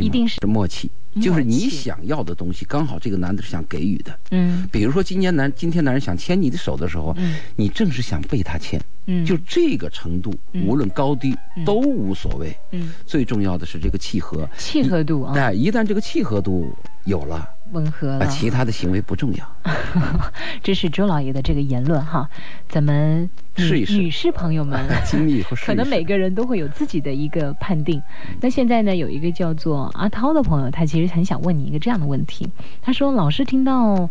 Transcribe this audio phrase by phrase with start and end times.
[0.00, 4.18] 一定是默契，就是你想要的东西，刚好这个男的是想给予的。
[4.30, 4.68] 嗯。
[4.72, 7.36] 比如说今年男今天男人想牵你的手的时候，嗯。
[7.56, 10.66] 你正是想被他牵，嗯，就这个程度，嗯。
[10.66, 11.64] 无论高低嗯。
[11.64, 12.56] 都无所谓。
[12.70, 12.92] 嗯。
[13.06, 16.74] 最重要的是这个契合，契合度啊，哎，一旦这个契合度
[17.04, 18.26] 有了，啊，吻合了。
[18.26, 19.56] 其他的行为不重要。
[20.62, 22.28] 这是周老爷的这个言论哈，
[22.68, 28.02] 咱们女试一试女士朋友们 经历和试一试可能每个人都会有自己的一个判定。
[28.40, 32.50] 那现在呢，有一个叫做阿涛的朋友，他其实很想问你一个这样的问题。
[32.82, 34.08] 他说，老是听到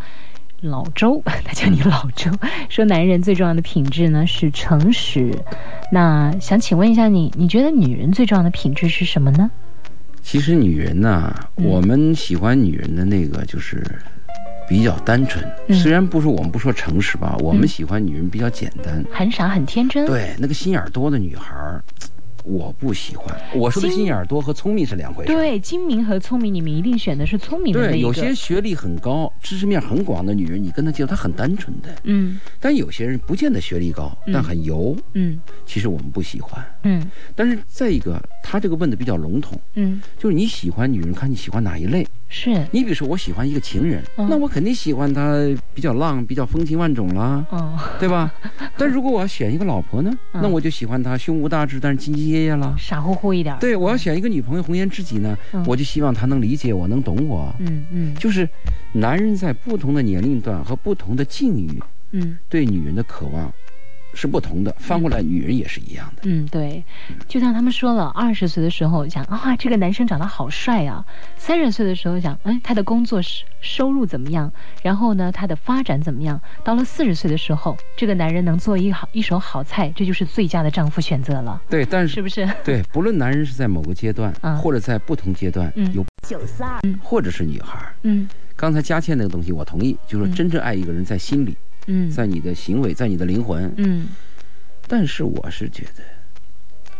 [0.59, 2.30] 老周， 他叫你老周，
[2.70, 5.44] 说男人最重要的品质呢是诚实。
[5.92, 9.50] 那想请问一下你，你觉得女人最重要的品质是什么呢？
[10.23, 13.84] 其实女人呐，嗯我们喜欢女人的那个就是
[14.67, 15.44] 比较单纯。
[15.67, 19.03] 嗯虽然不是我们不说诚实吧，我嗯们喜欢女人比较简单。
[19.11, 20.05] 很傻很天真。
[20.05, 21.84] 对，那个心眼儿多的女孩儿，
[22.44, 23.36] 我不喜欢。
[23.54, 25.31] 我说的心心眼儿多和聪明是两回事。
[25.31, 28.00] 对，精明和聪明，你们一定选的是聪明对。
[28.00, 32.39] 有些学历很高、知识面很广的女人，你跟她接触，她很单纯的；嗯。
[32.59, 34.34] 但有些人不见得学历高，嗯。
[34.34, 35.39] 但很油，嗯。
[35.66, 36.64] 其实我们不喜欢。
[36.84, 37.09] 嗯。
[37.36, 42.08] 但是再一个，他这个问的比较笼统，嗯，就是你喜欢女人，看你喜欢哪一类。
[42.30, 42.50] 是。
[42.72, 44.28] 你比如说，我喜欢一个情人，嗯。
[44.30, 45.36] 那我肯定喜欢她
[45.73, 48.34] 比较浪、比较风情万种啦，哦，对吧？
[48.78, 50.42] 但如果我要选一个老婆呢，嗯。
[50.42, 52.31] 那我就喜欢她胸无大志，但是兢兢
[52.78, 53.56] 傻乎乎一点。
[53.60, 57.54] 对，我要选一个女朋友红颜知己呢，嗯我就希望她能理解我，能懂我。
[57.60, 58.48] 嗯嗯就是
[58.94, 63.52] 男人在不同的年龄段和不同的境遇，嗯对女人的渴望
[64.14, 64.76] 是不同的。
[64.80, 66.23] 翻过来，女人也是一样的。
[66.26, 66.84] 嗯，对，
[67.28, 71.03] 就像他们说了，二十岁的时候想啊，这个男生长得好帅啊；
[71.38, 74.52] 三十岁的时候想，哎，他的工作是收入怎么样？
[74.84, 76.40] 然后呢，他的发展怎么样？
[76.64, 82.48] 到了四十岁的时候，这个男人能做一好一手好菜，这就是最佳的丈夫选择了，对，但是是不是？
[82.64, 87.80] 对，不论男人是在某个阶段，嗯或者在不同阶段，嗯有九四二，或者是女孩。
[88.03, 91.56] 嗯刚才佳倩那个东西，我同意，就是真正爱一个人，在心里，嗯
[92.12, 93.74] 在你的行为，在你的灵魂。
[93.78, 94.09] 嗯。
[94.88, 96.03] 但是我是觉得，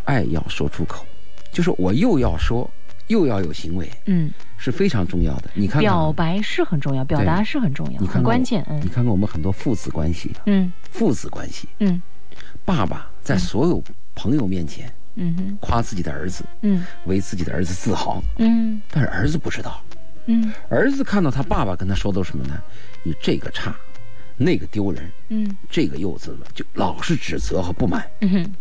[0.06, 1.06] 爱要说出口，
[1.52, 2.70] 就是我又要说，
[3.08, 5.50] 又要有行为，嗯，是非常重要的。
[5.54, 8.66] 你看表白是很重要，表达是很重要，你很关键。
[8.70, 8.80] 嗯。
[8.82, 10.72] 你看看我们很多父子关系，嗯。
[10.92, 12.02] 父子关系，嗯。
[12.64, 13.84] 爸爸在所有
[14.16, 15.58] 朋友面前嗯哼。
[15.60, 16.86] 夸自己的儿子，嗯。
[17.06, 18.82] 为自己的儿子自豪，嗯。
[18.90, 19.82] 但是儿子不知道，
[20.28, 20.54] 嗯。
[20.70, 22.62] 儿子看到他爸爸跟他说的什么呢？
[23.04, 23.76] 你这个差，
[24.44, 28.06] 那个丢人，嗯这个幼稚了，就老是指责和不满。
[28.22, 28.54] 嗯哼，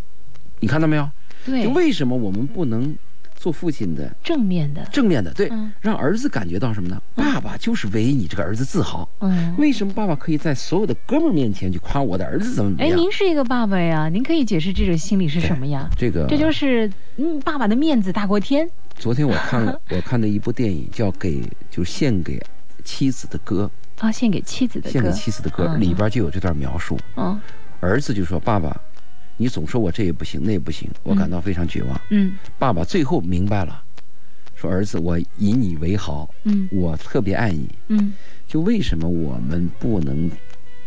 [0.61, 1.11] 你看到没有？
[1.45, 2.95] 对就，为什么我们不能
[3.35, 5.33] 做父亲的正面的，正面的？
[5.33, 7.01] 对，嗯让儿子感觉到什么呢？
[7.15, 9.09] 爸爸就是为你这个儿子自豪。
[9.21, 9.55] 嗯。
[9.57, 12.99] 为什么爸爸可以在所有的哥们儿面前去夸我的儿子怎么怎么哎，样？
[12.99, 15.89] 您是一个爸爸呀，您可以解释这种心理是什么呀？
[15.97, 18.69] 这个这就是嗯，爸爸的面子大过天。
[18.97, 22.39] 昨天我看了 我看的一部电影，叫《给就献给
[22.85, 25.11] 妻子的歌啊，献给妻子》，的歌献给。
[25.13, 26.99] 妻子的歌嗯里边就有这段描述。
[27.17, 27.41] 嗯
[27.81, 28.79] 儿子就说：“爸爸，
[29.39, 31.99] 你总说我这也不行，那也不行，我感到非常绝望。
[32.11, 33.83] 嗯爸爸最后明白了，
[34.55, 37.69] 说：“儿子，我以你为豪，嗯我特别爱你。
[37.89, 38.13] 嗯，
[38.47, 40.31] 就为什么我们不能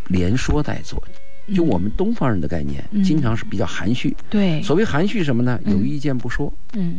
[0.08, 1.02] 连说带做？
[1.54, 4.16] 就我们东方人的概念，嗯经常是比较含蓄。
[4.30, 5.60] 对，所谓含蓄什么呢？
[5.66, 6.54] 嗯有意见不说，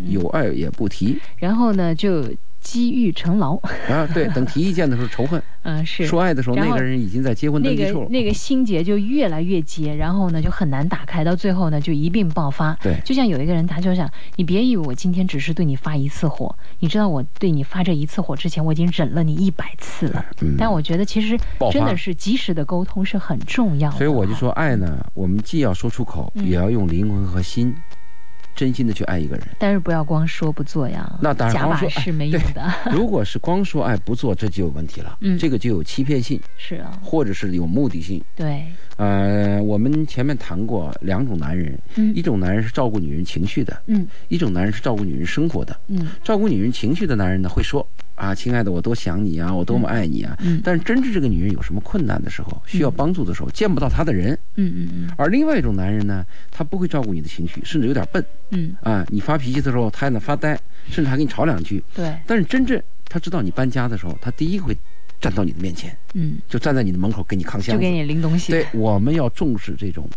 [0.08, 1.18] 有爱也不提。
[1.38, 2.28] 然后呢就
[2.64, 3.54] 积郁成牢。
[3.88, 8.08] 啊，对， 等提意见的时候仇恨，嗯，是说爱的时候，那个人已经在结婚登那个记处了。
[8.08, 12.74] 那个心结就越来越结，然后呢就很难打开，到最后呢就一并爆发。
[12.82, 20.24] 对就像有一个人，他就想，你别以为我今天只是对你发一次火，你知道我对你发这一次火之前，我已经忍了你一百次了。
[20.40, 21.38] 嗯但我觉得其实
[21.70, 23.98] 真的是及时的沟通是很重要的。
[23.98, 27.74] 所以我就说，爱呢，我们既要说出口，嗯也要用灵魂和心，
[28.54, 29.46] 真心的去爱一个人。
[29.58, 31.18] 但是不要光说不做呀。
[31.20, 32.72] 那当然假把式没有的。
[32.92, 35.18] 如果是光说爱不做，这就有问题了。
[35.20, 38.22] 嗯这个就有欺骗性，是啊，或者是有目的性。
[38.36, 38.64] 对，
[38.96, 45.78] 呃，我们前面谈过两种男人，嗯一种男人是照顾女人情绪的，嗯一种男人是照顾女人生活的。
[45.88, 50.36] 嗯照顾女人情绪的男人呢，会说啊，亲爱的，我多想你啊，我多么爱你啊。
[50.40, 54.38] 嗯但是真正这个女人有什么困难的时候，需要帮助的时候，见不到她的人。
[54.56, 59.06] 嗯嗯嗯而另外一种男人呢，他不会照顾你的情绪，甚至有点笨嗯嗯，啊。
[59.10, 60.58] 你发脾气的时候，他还能发呆，
[60.88, 61.82] 甚至还跟你吵两句。
[61.94, 64.76] 对，但是真正他知道你搬家的时候，他第一个会
[65.20, 67.78] 站到你的面前，嗯，就站在你的门口给你扛箱子。
[67.78, 68.52] 就给你拎东西。
[68.52, 70.08] 对，我们要重视这种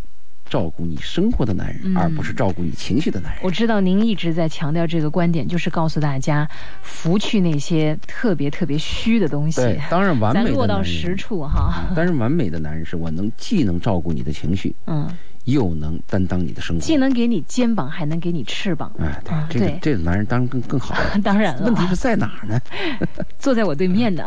[0.48, 3.40] 照顾你生活的男人，嗯而不是照顾你情绪的男人。
[3.42, 6.48] 我知道您一直在强调这个观点，就是告诉大家，
[6.82, 9.60] 拂去那些特别特别虚的东西。
[9.60, 11.86] 对，当然完美咱落到实处哈。
[11.94, 15.08] 但是完美的男人是我能既能照顾你的情绪，嗯
[15.44, 16.82] 又能担当你的生活。
[16.82, 18.92] 既能给你肩膀，还能给你翅膀。
[18.98, 20.94] 哎，对，啊这个对这个男人当然更更好。
[21.24, 22.60] 当然了，问题是在哪儿呢？
[23.38, 24.26] 坐在我对面的。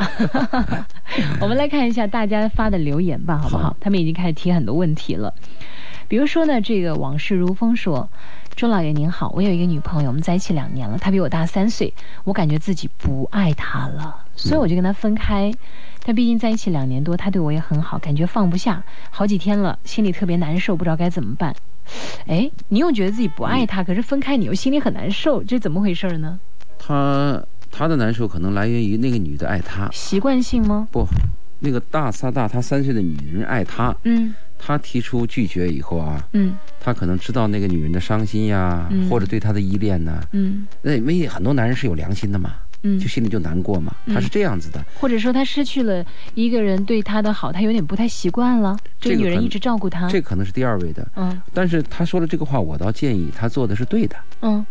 [1.40, 3.64] 我们来看一下大家发的留言吧，好不好？
[3.66, 5.32] 好他们已经开始提很多问题了，
[6.12, 8.10] 比如说呢，这个往事如风说。
[8.54, 11.94] 周老爷您好，我有一个女朋友，我们在一起两年了，她比我大三岁，
[12.26, 15.54] 我感觉自己不爱她了，所以我就跟她分开。
[16.04, 21.56] 但毕竟在一起两年多，她对我也很好，感觉放不下，好几天了，心里特别难受，不知道该怎么办。
[22.28, 26.38] 哎，你又觉得自己不爱她，可是分开你又心里很难受，这怎么回事呢？
[26.78, 27.42] 他
[27.72, 30.90] 他的难受可能来源于那个女的爱他，习惯性吗？
[30.92, 31.08] 不，
[31.60, 40.22] 那个大他大他三岁的女人爱他，嗯他提出拒绝以后啊，嗯他可能知道那个女人的伤心呀，嗯或者对他的依恋呐。
[40.32, 44.84] 嗯那因为很多男人是有良心的嘛，嗯就，心里就难过嘛，嗯他是这样子的。
[45.00, 46.06] 或者说他失去了
[46.36, 48.80] 一个人对他的好，他有点不太习惯了。
[49.00, 50.08] 这这个女人一直照顾他。
[50.08, 54.66] 这可能是第二位的，嗯但是他说了这个话，我倒建议他做的是对的，嗯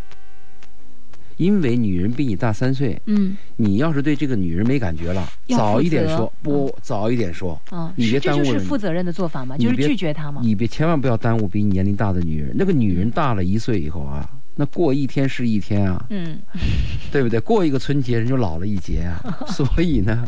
[1.40, 10.42] 因为女人比你大三岁，嗯你要是对这个女人没感觉了，早一点说，不，早一点说，嗯，你别耽误人就是负责任的做法嘛，就是你别拒绝她嘛。
[10.44, 12.54] 你别千万不要耽误比你年龄大的女人。
[12.54, 16.38] 那个女人大了一岁以后啊，那过一天是一天啊，嗯
[17.10, 17.40] 对不对？
[17.40, 19.18] 过一个春节人就老了一截啊。
[19.48, 20.26] 所以呢，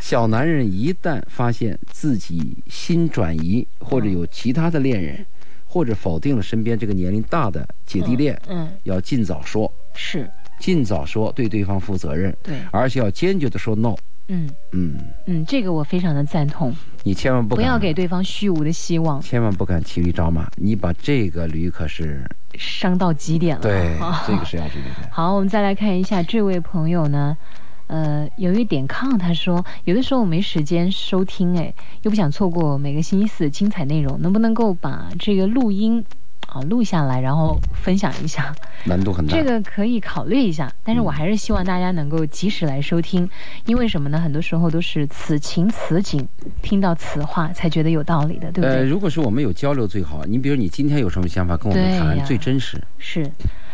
[0.00, 5.26] 小男人一旦发现自己心转移，或者有其他的恋人，
[5.66, 13.94] 或者否定了身边这个年龄大的姐弟恋，嗯，要尽早说，是尽早说，对对方负责任，对，而且要坚决的说 no。
[14.28, 14.48] 嗯。
[14.72, 22.22] 嗯，嗯，这个我非常的赞同，你千万不不要给对方虚无的希望，千万不敢骑驴找马，你把这个驴可是
[22.54, 23.62] 伤到极点了。
[23.62, 25.08] 对啊， 这个是要注意的。
[25.10, 27.38] 好，我们再来看一下这位朋友呢，
[27.86, 31.72] 呃，有一点抗，他说有的时候我没时间收听，哎，
[32.02, 36.04] 又不想错过每个星期四的精彩内容，能不能够把这个录音
[36.50, 38.54] 啊录下来，然后分享一下？
[38.84, 39.36] 难度很大。
[39.36, 43.28] 这个可以考虑一下，但是我还是希望大家能够及时来收听，
[43.66, 44.18] 因为什么呢？
[44.18, 46.26] 很多时候都是此情此景，
[46.62, 48.84] 听到此话才觉得有道理的，对不呃，对？
[48.84, 50.24] 如果是我们有交流最好。
[50.24, 52.82] 你比如你今天有什么想法跟我们谈，最真实。
[52.98, 53.30] 是，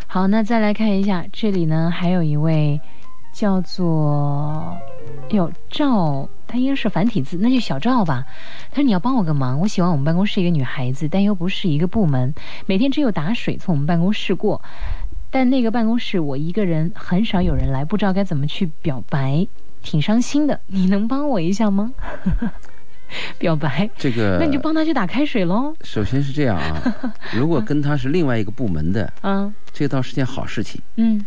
[0.07, 2.81] 好，那再来看一下，这里呢还有一位
[3.33, 4.77] 叫做
[5.31, 8.25] 有赵，他应该是繁体字，那就小赵吧。
[8.71, 12.35] 他说你要帮我个忙，我喜欢我们办公室一个女孩子，但又不是一个部门，
[12.67, 14.63] 每天只有打水从我们办公室过，
[15.31, 19.47] 但那个办公室我一个人，很少有人来，不知道该怎么去表白，
[19.83, 20.61] 挺伤心的。
[20.67, 21.93] 你能帮我一下吗？
[23.39, 25.75] 表白，这个，那你就帮他去打开水喽。
[25.83, 30.81] 首先是这样啊，如果跟他是另外一个部门的，啊， 这倒是件好事情。
[30.97, 31.25] 嗯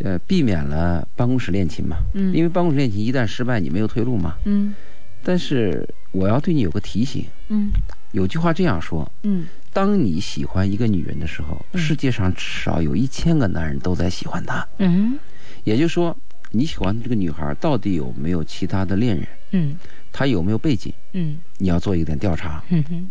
[0.00, 1.98] 呃，避免了办公室恋情嘛。
[2.14, 2.34] 嗯。
[2.34, 4.36] 因为办公室恋情一旦失败，你没有退路嘛。
[4.44, 4.74] 嗯。
[5.22, 7.70] 但是我要对你有个提醒，嗯。
[8.12, 9.46] 有句话这样说：嗯。
[9.72, 11.80] 当你喜欢一个女人的时候，嗯。
[11.80, 14.66] 世界上至少有一千个男人都在喜欢她。
[14.78, 15.18] 嗯。
[15.64, 16.16] 也就是说，
[16.50, 19.76] 你喜欢这个女孩到底有没有其他的恋人，嗯。
[20.12, 21.38] 她有没有背景，嗯。
[21.58, 22.62] 你要做一点调查。
[22.68, 23.10] 嗯哼。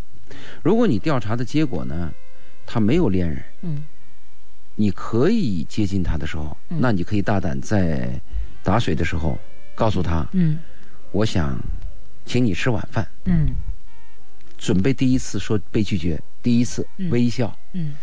[0.61, 2.11] 如果你调查的结果呢，
[2.65, 3.83] 她没有恋人，嗯
[4.75, 8.09] 你可以接近他的时候，嗯那你可以大胆在
[8.63, 9.37] 打水的时候
[9.75, 10.57] 告诉他，嗯
[11.11, 11.59] 我想
[12.25, 13.07] 请你吃晚饭。
[13.25, 13.53] 嗯
[14.57, 17.53] 准备第一次说被拒绝，第一次嗯微笑。
[17.73, 17.93] 嗯，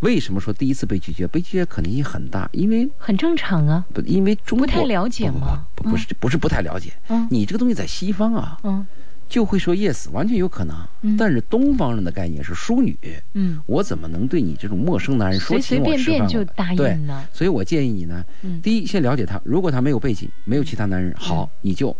[0.00, 1.26] 为什么说第一次被拒绝？
[1.26, 3.84] 被拒绝可能性很大，因为很正常啊。
[3.92, 6.92] 不因为中国不太了解吗不不不是不是不太了解。
[7.08, 8.86] 嗯你这个东西在西方啊，嗯
[9.30, 10.76] 就会说 yes，完全有可能。
[11.02, 12.94] 嗯但是东方人的概念是淑女，
[13.32, 16.26] 嗯，我怎么能对你这种陌生男人说随随便请我吃饭？
[16.26, 17.24] 便就答对应呢。
[17.32, 21.96] 所以我建议你呢，嗯第一先了解他，如果他没有背景，没有其他男人，好，你就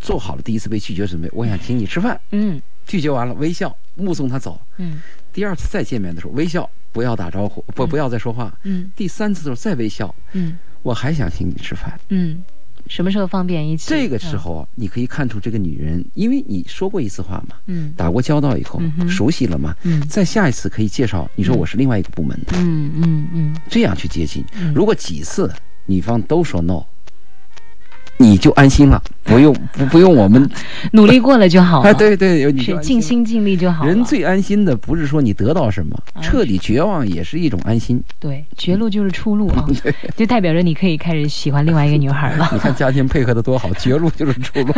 [0.00, 1.30] 做好了第一次被拒绝准备。
[1.32, 4.60] 我想请你吃饭，嗯拒绝完了微笑目送他走。
[4.78, 5.00] 嗯
[5.32, 8.52] 第二次再见面的时候微笑，不要打招呼，不嗯不要再说话。
[8.64, 12.00] 嗯第三次的时候再微笑，嗯我还想请你吃饭。
[12.08, 12.42] 嗯，
[12.90, 13.88] 什么时候方便一起？
[13.88, 17.94] 这个时候啊，你可以看出这个女人，因为你说过一次话嘛，嗯。
[17.96, 20.00] 打过交道以后嗯熟悉了嘛，嗯。
[20.08, 23.56] 再下一次可以介绍，你说我是另外一个部门的，嗯嗯嗯。
[23.68, 24.44] 这样去接近。
[24.54, 24.74] 嗯。
[24.74, 25.50] 如果几次
[25.86, 26.82] 女方都说 no，
[28.16, 30.50] 你就安心了，不用不不用我们嗯，
[30.92, 31.88] 努力过了就好了。
[31.90, 33.88] 啊，对对，有你就是安尽心尽力就好了。
[33.88, 38.02] 人最安心的不是说你得到什么，啊彻底绝望也是一种安心。
[38.18, 39.64] 对，绝路就是出路啊，
[40.16, 42.48] 就代表着你可以开始喜欢另外一个女孩了。
[42.52, 44.72] 你看家庭配合的多好，绝路就是出路。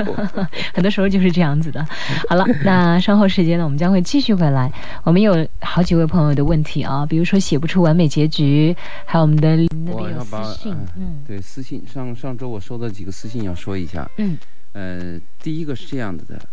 [0.74, 1.86] 很多时候就是这样子的。
[2.28, 4.70] 好了，那稍后时间呢，我们将会继续回来。
[5.04, 14.08] 我们有好几位朋友的问题啊，比如说写不出完美结局，还有我们的那边有我要把私信，嗯对私信上上周我收到几个私信要说一下。
[14.18, 14.36] 嗯
[14.72, 16.48] 呃，第一个是这样子的，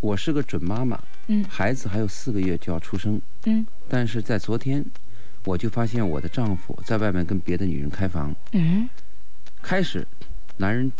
[0.00, 1.44] 我是个准妈妈，嗯。
[1.48, 3.66] 孩子还有四个月就要出生，嗯。
[3.88, 4.84] 但是在昨天，
[5.44, 8.34] 我就发现我的丈夫在外面跟别的女人开房。
[8.52, 8.88] 嗯，
[9.62, 10.06] 开始，
[10.56, 10.90] 男人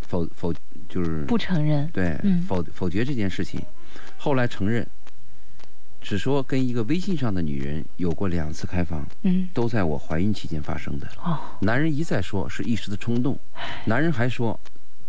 [0.00, 0.54] 否否
[0.88, 1.88] 就是不承认。
[1.88, 2.42] 对、嗯。
[2.42, 3.60] 否否决这件事情，
[4.16, 4.86] 后来承认，
[6.00, 9.48] 只说跟一个微信上的女人有过两次开房，嗯。
[9.52, 11.08] 都在我怀孕期间发生的。
[11.18, 13.36] 哦，男人一再说是一时的冲动，
[13.86, 14.60] 男人还说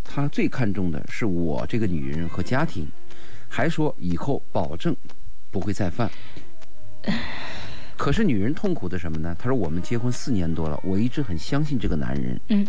[0.06, 2.88] 他最看重的是我这个女人和家庭，
[3.50, 4.96] 还说以后保证
[5.52, 6.10] 不会再犯。
[7.98, 9.36] 可是女人痛苦的什么呢？
[9.40, 12.66] 她说我们结婚四年多了，我一直很相信这个男人，嗯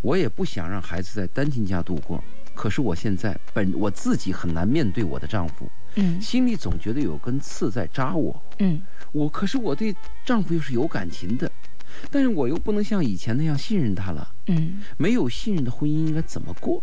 [0.00, 2.22] 我也不想让孩子在单亲家度过。
[2.54, 8.42] 可是我现在本我自己很难面对我的丈夫，嗯心里总觉得有根刺在扎我。
[8.58, 11.50] 嗯我可是我对丈夫又是有感情的，
[12.10, 14.28] 但是我又不能像以前那样信任他了。
[14.46, 16.82] 嗯，没有信任的婚姻应该怎么过？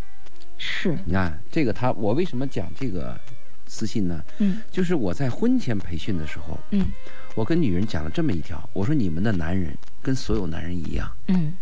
[0.57, 0.97] 是。
[1.05, 3.19] 你看这个他，我为什么讲这个
[3.67, 4.23] 私信呢？
[4.39, 6.91] 嗯就是我在婚前培训的时候，嗯
[7.35, 11.53] 我跟女人讲了这么一条，我说你们的男人跟所有男人一样，嗯，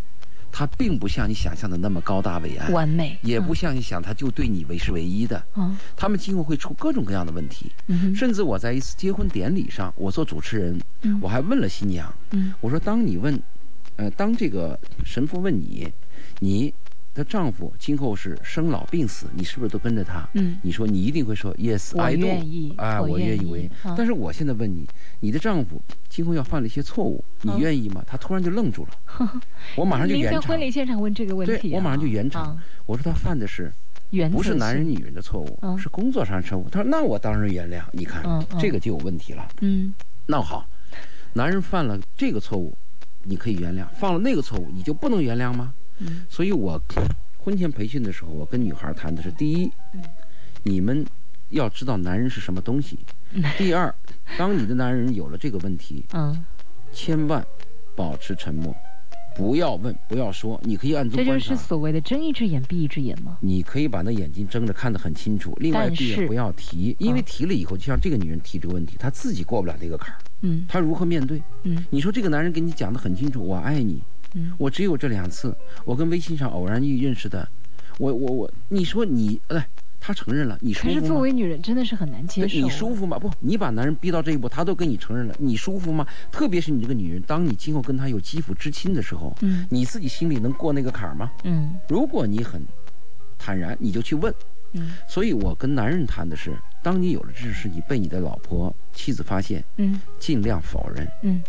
[0.58, 3.16] 他并不像你想象的那么高大伟岸，完美。
[3.22, 7.72] 也不像你想他就对你唯是唯一的，嗯他们今后会出各种各样的问题。
[7.86, 13.40] 嗯甚至我在一次结婚典礼上，我做主持人，嗯我还问了新娘，嗯我说当你问，
[13.98, 15.94] 呃，当这个神父问你，
[16.40, 16.74] 你
[17.18, 20.30] 的丈夫今后是生老病死，你是不是都跟着他？
[20.34, 23.96] 嗯你说你一定会说 yes 我 I do，愿意啊，我我愿意为啊。
[23.98, 24.88] 但是我现在问你，
[25.20, 28.04] 你的丈夫今后要犯了一些错误，你嗯愿意吗？
[28.06, 29.42] 他突然就愣住了，
[29.76, 30.62] 我马上就圆场您在婚。
[30.62, 32.64] 礼现场问这个问题、我马上就圆场啊。
[32.86, 33.74] 我说他犯的是
[34.32, 36.70] 不是男人女人的错误，嗯是工作上的错误。
[36.70, 37.82] 他说那我当然原谅。
[37.94, 39.48] 你看嗯嗯这个就有问题了。
[39.62, 39.92] 嗯
[40.28, 40.68] 那好，
[41.34, 42.74] 男人犯了这个错误，
[43.24, 45.74] 你可以原谅；犯了那个错误，你就不能原谅吗？
[46.00, 46.82] 嗯所以我
[47.38, 50.04] 婚前培训的时候，我跟女孩谈的是：第一嗯，
[50.64, 51.06] 你们
[51.50, 52.98] 要知道男人是什么东西；
[53.58, 53.94] 第二，
[54.38, 56.44] 当你的男人有了这个问题，嗯，
[56.92, 57.46] 千万
[57.96, 58.76] 保持沉默，
[59.36, 60.60] 不要问，不要说。
[60.64, 61.40] 你可以暗中这就。
[61.40, 63.38] 是所谓的睁一只眼闭一只眼吗？
[63.40, 71.42] 你可以把那眼睛睁着看得很清楚，另外但是第二不要提，因为嗯提了以后，就像这个女人提这个问题，她自己过不了这个坎儿，嗯她如何面对？
[71.64, 74.02] 嗯你说这个男人给你讲得很清楚，我爱你，
[74.38, 77.48] 嗯我只有这两次，我跟微信上偶然遇认识的，
[77.98, 79.68] 我我我，你说你哎，
[80.00, 81.08] 他承认了，你舒可是服吗？
[81.14, 82.60] 作为女人真的是很难接受。
[82.60, 83.18] 啊你舒服吗？
[83.20, 86.06] 不，你把男人逼到这一步，他都跟你承认了，你舒服吗？
[86.32, 91.32] 特别是你这个女人，当你今后跟他有肌肤之亲的时候，嗯你自己心里能过那个坎儿吗？
[91.44, 92.62] 嗯如果你很
[93.38, 94.34] 坦然，你就去问。
[94.74, 96.54] 嗯所以我跟男人谈的是，
[96.84, 101.08] 当你有了这件事，你被你的老婆、妻子发现，嗯尽量否认。
[101.24, 101.42] 嗯，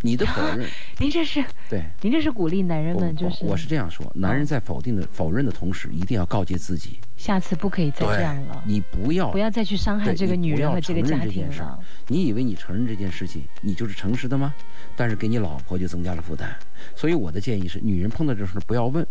[0.00, 0.66] 你的否认，
[0.98, 1.82] 您这是对。
[2.00, 11.78] 您这是鼓励男人们就是我是这样说，男人在否定的、否认的同时，一定要告诫自己，下次不可以再这样了，你不要不要再去伤害这个女人和这个家庭了。
[12.06, 14.54] 你以为你承认这件事情，你就是诚实的吗？
[14.96, 16.54] 但是给你老婆就增加了负担。
[16.94, 19.06] 所以我的建议是，女人碰到这种事不要问，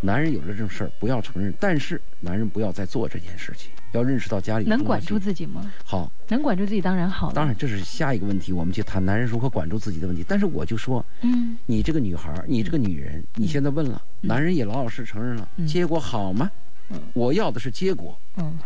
[0.00, 5.72] 男人有了这种事儿不要承认，但是男人不要再做这件事情，要认识到家里能管住自己吗？
[5.84, 7.34] 好，能管住自己当然好了。
[7.34, 10.24] 当然这是下一个问题，我们去谈男人如何管住自己的问题。
[10.26, 16.50] 但是我就说，嗯你这个女孩，你这个女人，你现在问了，嗯男人也老老实实承认了，嗯结果好吗？
[16.90, 18.16] 嗯我要的是结果。
[18.36, 18.58] 嗯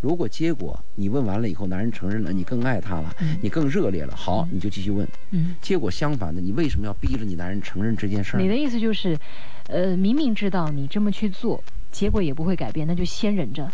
[0.00, 5.04] 如果结果你问完了以后，男人承认了，你更爱他了，嗯你更热烈了，好，你就继续问。
[5.32, 8.44] 嗯，结果相反的，你为什么要逼着你男人承认这件事儿呢？
[8.44, 9.18] 你的意思就是，
[9.66, 13.68] 呃，明明知道你这么去做，结果也不会改变，那就先忍着。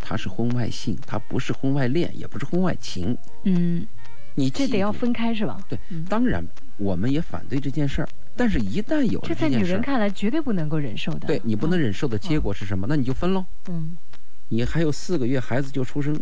[0.00, 3.16] 他是婚外性，他不是婚外恋，也不是婚外情。
[3.44, 3.86] 嗯，
[4.34, 5.60] 你这得要分开是吧？
[5.68, 6.44] 对嗯，当然
[6.78, 11.26] 我们也反对这件事儿，但是一旦有了这在女人看来绝对不能够忍受的。
[11.26, 12.86] 对你不能忍受的结果是什么？
[12.88, 13.44] 那你就分喽。
[13.68, 13.96] 嗯
[14.52, 16.20] 你还有四个月，孩子就出生，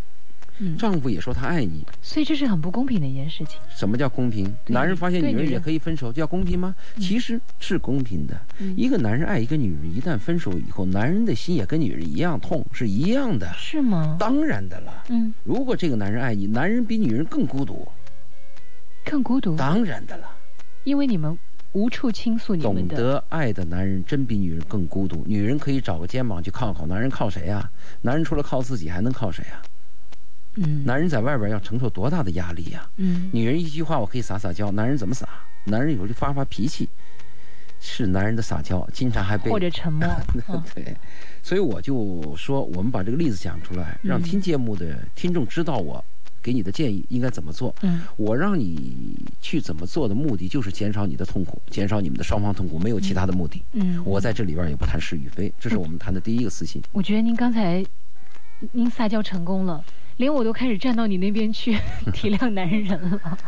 [0.59, 3.59] 嗯，丈夫也说他爱你，所以这是很不公平的一件事情。
[3.69, 4.53] 什么叫公平？
[4.67, 6.75] 男人发现女人也可以分手，叫公平吗？
[6.99, 8.39] 其实是公平的。
[8.59, 13.53] 嗯一个男人爱一个女人，一旦分手以后，男人的心也跟女人一样痛，是一样的。
[13.55, 14.17] 是吗？
[14.19, 15.05] 当然的了。
[15.09, 17.87] 嗯，如果这个男人爱你，男人比女人更孤独，
[19.05, 20.29] 更孤独，当然的了。
[20.85, 21.37] 因为你们
[21.73, 22.97] 无处倾诉你懂们的。
[22.97, 25.23] 得爱的男人真比女人更孤独。
[25.27, 27.71] 女人可以找个肩膀去靠靠，男人靠谁呀、
[28.03, 29.61] 男人除了靠自己还能靠谁呀、
[30.61, 35.29] 嗯男人在外边要承受多大的压力呀、嗯女人一句话我可以撒撒娇，男人怎么撒？
[35.65, 36.89] 男人有时候就发发脾气，
[37.81, 40.09] 是男人的撒娇，经常还被或者沉默。
[40.49, 40.97] 嗯对，
[41.43, 46.03] 所以我就说，我们把这个例子讲出来，让嗯听节目的听众知道我
[46.43, 47.75] 给你的建议应该怎么做。
[47.83, 53.63] 嗯我让你去怎么做的目的就是减少你的痛苦，减少你们的双方痛苦，没有其他的目的。
[53.73, 56.81] 嗯，我在这里边也不谈是与非，这是我们谈的第一个私信。
[56.93, 57.85] 我觉得您刚才
[58.73, 59.85] 您撒娇成功了，
[60.19, 61.73] 连我都开始站到你那边去
[62.13, 63.39] 体谅男人了。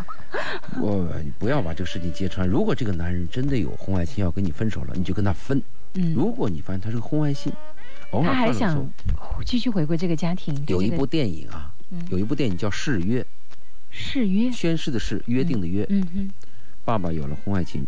[0.80, 1.06] 我
[1.38, 2.48] 不要把这个事情揭穿。
[2.48, 5.60] 如果这个男人真的有婚外情要跟你分手了，你就跟他分。
[5.94, 7.52] 嗯，如果你发现他是个婚外性，
[8.12, 8.88] 偶尔他还想
[9.44, 10.54] 继续回归这个家庭。
[10.64, 13.20] 这个有一部电影啊，嗯有一部电影叫《誓约》，
[13.90, 15.84] 誓约，宣誓的誓，约定的约。
[15.88, 16.30] 嗯哼，
[16.84, 17.84] 爸爸有了婚外情，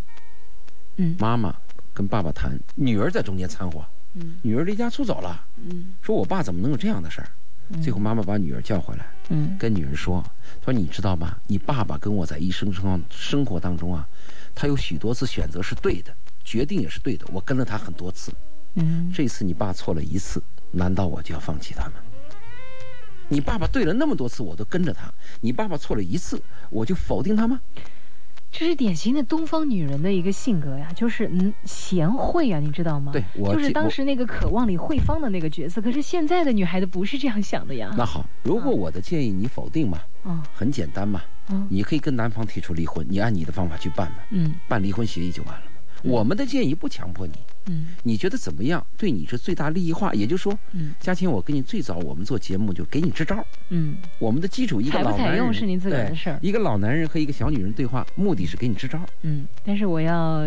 [0.96, 1.54] 嗯妈妈
[1.94, 3.84] 跟爸爸谈，女儿在中间掺和，
[4.14, 7.28] 嗯女儿离家出走了，嗯说我爸怎么能有这样的事儿？
[7.72, 10.24] 嗯，最后妈妈把女儿叫回来，嗯跟女儿说
[10.64, 11.36] ：“说你知道吗？
[11.46, 14.06] 你爸爸跟我在一生生生活当中啊，
[14.54, 16.14] 他有许多次选择是对的，
[16.44, 17.26] 决定也是对的。
[17.32, 18.32] 我跟了他很多次，
[18.74, 21.94] 嗯，这次你爸错了一次，难道我就要放弃他吗？
[23.28, 25.10] 你爸爸对了那么多次，我都跟着他，
[25.40, 27.60] 你爸爸错了一次，我就否定他吗？
[28.52, 33.10] 这是典型的东方女人的一个性格呀，就是嗯贤惠呀，你知道吗？
[33.12, 37.92] 对我就是当时那个渴望里慧芳的那个角色，可是现在的女孩子不是这样想的呀。
[37.96, 45.72] 那好，如果我的建议你否定嘛，嗯很简单嘛，嗯你可以跟男方提出离婚，你按你的方法去办嘛，嗯办离婚协议就完了嘛。
[46.04, 47.32] 我们的建议不强迫你，
[47.66, 48.84] 嗯你觉得怎么样？
[48.96, 53.44] 对你是最大利益化，也就是说，嗯嘉庆，我跟你最早我们做节目就给你支招。
[53.70, 58.98] 嗯我们的基础一个老男人用是您自个儿的对事儿一个老男人和一个小女人对话，目的是给你支招。
[59.22, 60.44] 嗯，但是我要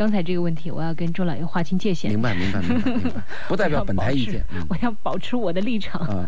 [0.00, 2.10] 刚才这个问题，我要跟周老爷划清界限。
[2.10, 3.20] 明白，明白，明白，明白。
[3.46, 4.42] 不代表本台意见。
[4.50, 6.00] 嗯我要保持我的立场。
[6.06, 6.24] 啊，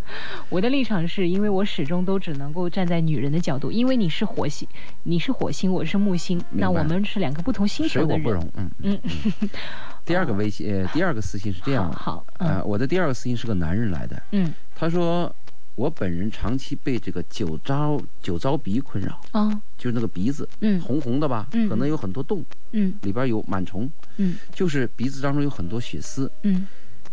[0.51, 4.69] 我的立场是因为我始终都只能够站在女人的角度，因为你是火星，
[5.05, 8.23] 你是火星，我是木星，那我们是两个不同星球的人。
[8.23, 8.53] 水火不容。
[8.57, 9.49] 嗯嗯，
[10.05, 11.97] 第二个微信，呃，第二个私信是这样的。
[11.97, 15.35] 好，嗯呃，我的第二个私信是个男人来的，嗯他说
[15.75, 20.81] 我本人长期被这个酒糟酒糟鼻困扰，啊就是那个鼻子嗯。
[20.81, 21.69] 红红的吧，嗯。
[21.69, 22.95] 可能有很多洞，嗯。
[23.03, 24.37] 里边有螨虫，嗯。
[24.53, 26.67] 就是鼻子当中有很多血丝，嗯。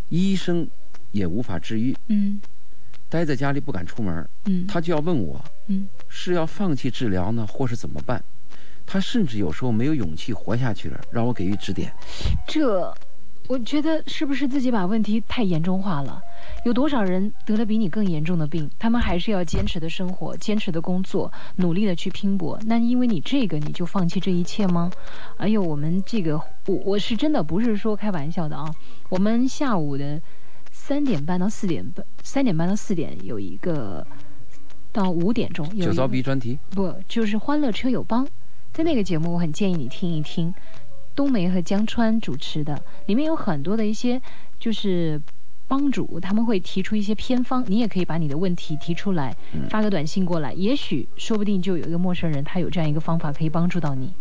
[0.10, 0.68] 医生
[1.12, 2.42] 也无法治愈，嗯。
[3.08, 5.88] 待在家里不敢出门，嗯，他就要问我嗯。
[6.08, 8.24] 是要放弃治疗呢，或是怎么办？
[8.86, 11.94] 他甚至有时候没有勇气活下去了，让我给予指点。
[12.48, 12.92] 这，
[13.50, 16.22] 我觉得是不是自己把问题太严重化了？
[16.66, 22.60] 有多少人得了比你更严重的病，他们还是要坚持的生活，坚持的工作，努力的去拼搏。
[22.68, 24.92] 那因为你这个，你就放弃这一切吗？
[25.38, 28.72] 哎呦，我们这个，我我是真的不是说开玩笑的啊。
[29.10, 30.22] 我们下午的
[30.72, 34.06] 三点半到四点半，三点半到四点有一个，
[34.92, 38.28] 到五点钟有酒糟鼻专题，不，就是《欢乐车友帮》，
[38.74, 40.54] 在那个节目，我很建议你听一听，
[41.16, 44.22] 冬梅和江川主持的，里面有很多的一些
[44.60, 45.22] 就是
[45.68, 49.68] 帮主，他们会提出一些偏方，你也可以把你的问题提出来，嗯。
[49.70, 54.14] 发个短信过来，也许说不定就有一个陌生人，他有这样一个方法可以帮助到你。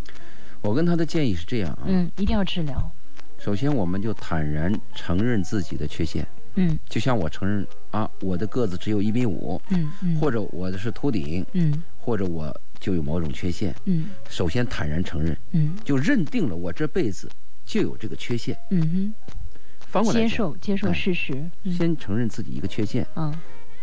[0.60, 2.90] 我跟他的建议是这样啊，嗯，一定要治疗。
[3.38, 6.78] 首先我们就坦然承认自己的缺陷，嗯。
[6.88, 11.82] 就像我承认啊，我的个子只有一米五，嗯嗯，或者我的是秃顶，嗯。
[12.00, 13.74] 或者我就有某种缺陷。
[13.84, 17.30] 嗯首先坦然承认，嗯就认定了我这辈子
[17.64, 18.56] 就有这个缺陷。
[18.70, 19.32] 嗯哼，
[19.80, 21.32] 反过来讲接受接受哎事实。
[21.64, 23.06] 嗯先承认自己一个缺陷。
[23.16, 23.34] 嗯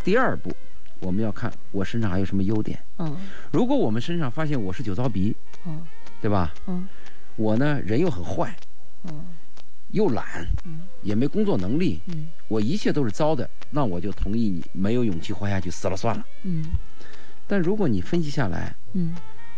[0.04, 0.56] 第二步，
[1.00, 2.80] 我们要看我身上还有什么优点。
[2.98, 3.16] 嗯
[3.52, 5.82] 如果我们身上发现我是酒糟鼻，嗯
[6.22, 6.54] 对吧？
[6.68, 6.88] 嗯
[7.36, 8.56] 我呢人又很坏，
[9.04, 9.26] 嗯
[9.92, 16.26] 又懒，嗯也没工作能力，嗯我一切都是糟的，那我就同意你没有勇气活下去，死了算了。
[16.44, 16.66] 嗯
[17.48, 19.16] 但如果你分析下来，嗯。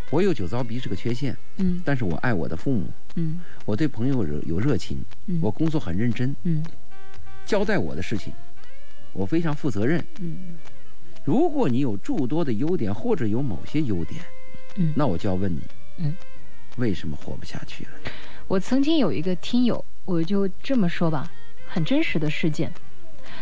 [0.10, 1.82] 我有酒糟鼻是个缺陷，嗯。
[1.84, 3.39] 但是我爱我的父母，嗯。
[3.65, 6.63] 我对朋友有有热情，嗯，我工作很认真，嗯。
[7.45, 8.32] 交代我的事情，
[9.13, 10.04] 我非常负责任。
[10.19, 10.56] 嗯。
[11.26, 14.21] 如果你有诸多的优点，或者有某些优点，
[14.78, 15.62] 嗯，那我就要问你，
[15.97, 16.15] 嗯，
[16.78, 17.91] 为什么活不下去了？
[18.47, 21.30] 我曾经有一个听友，我就这么说吧，
[21.67, 22.71] 很真实的事件，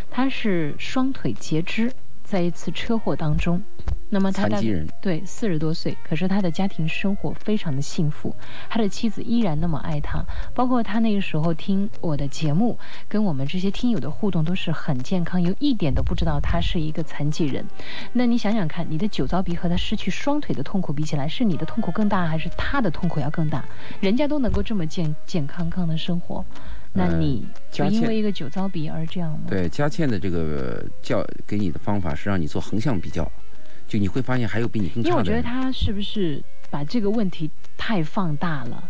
[0.10, 1.94] 他是双腿截肢，
[2.26, 3.62] 在一次车祸当中，
[4.10, 8.36] 那么他大概残疾人对四十多岁，可是他的家庭生活非常的幸福，
[8.70, 17.66] 他的妻子依然那么爱他，包括他那个时候听我的节目，跟我们这些听友的互动都是很健康，又一点都不知道他是一个残疾人。
[18.12, 23.64] 那你想想看，你的酒糟鼻和他失去双腿的痛苦比起来，是你的痛苦更大，还是他的痛苦要更大？
[24.00, 26.44] 人家都能够这么健健康康的生活，
[26.98, 29.48] 那呃你就因为一个酒糟鼻而这样吗？
[29.50, 33.30] 对，佳倩的这个教给你的方法是让你做横向比较，
[33.86, 35.64] 就你会发现还有比你更因为我觉得差的人。
[35.66, 38.90] 他是不是把这个问题太放大了，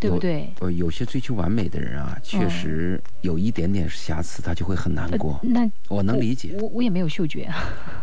[0.00, 0.50] 对不对？
[0.60, 5.38] 呃，有些追求完美的人啊，确实有一点点瑕疵，他就会很难过。
[5.42, 7.52] 呃那我能理解，我我也没有嗅觉，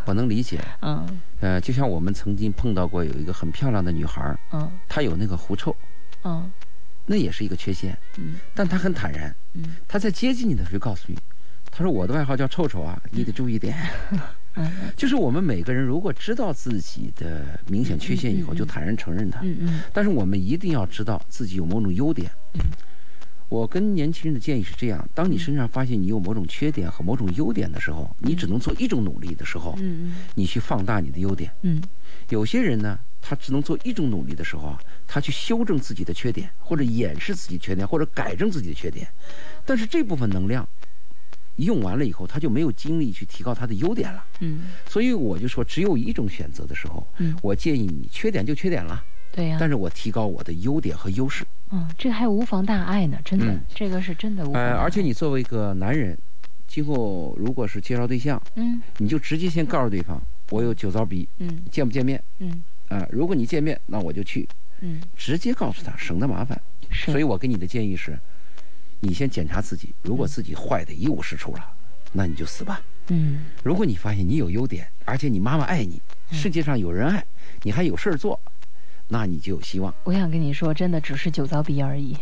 [0.06, 0.60] 我能理解。
[0.82, 5.76] 嗯呃，就像我们曾经碰到过有一个很漂亮的女孩，嗯她有那个狐臭，
[6.24, 6.50] 嗯
[7.06, 9.34] 那也是一个缺陷，嗯但他很坦然。
[9.56, 11.18] 嗯她在接近你的时候就告诉你，
[11.72, 13.76] 他说我的外号叫臭臭啊，你得注意点。
[14.56, 19.40] 嗯 就是我们每个人如果知道自己的明显缺陷以后，就坦然承认它。
[19.42, 22.30] 嗯嗯但是我们一定要知道自己有某种优点。
[22.54, 22.62] 嗯
[23.50, 31.52] 我跟年轻人的建议是这样：当你身上发现你有某种缺点和某种优点的时候，你只能做一种努力的时候，嗯你去放大你的优点。
[31.62, 31.84] 嗯
[32.30, 39.08] 有些人呢，他只能做一种努力的时候啊，他去修正自己的缺点，或者掩饰自己的缺点，或者改正自己的缺点。
[39.66, 40.68] 但是这部分能量
[41.58, 44.26] 用完了以后，他就没有精力去提高他的优点了。
[44.40, 51.46] 嗯所以我就说，只有一种选择的时候，嗯，我建议你缺点就缺点了，对呀、但是我提高我的优点和优势。
[51.72, 54.62] 嗯，这还无妨大碍呢，真的，嗯这个是真的无妨。
[54.62, 56.18] 呃，而且你作为一个男人，
[56.68, 62.22] 今后如果是介绍对象，嗯你就直接先告诉对方，我有酒糟鼻，嗯见不见面？
[62.40, 64.48] 嗯啊、如果你见面，那我就去，
[64.82, 66.60] 嗯，直接告诉他，省得麻烦。
[66.92, 68.18] 是，所以我给你的建议是，
[69.00, 71.66] 你先检查自己，如果自己坏的一无是处了，
[72.12, 72.82] 那你就死吧。
[73.08, 77.26] 嗯如果你发现你有优点，而且你妈妈爱你，嗯世界上有人爱，
[77.64, 78.40] 你还有事儿做，
[79.08, 79.94] 那你就有希望。
[80.04, 82.16] 我想跟你说，真的只是酒糟鼻而已。